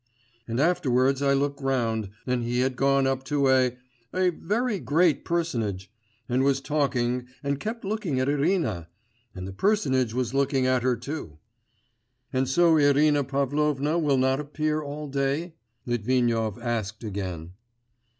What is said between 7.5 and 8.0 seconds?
kept